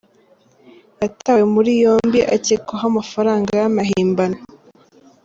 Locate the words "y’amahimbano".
3.59-4.37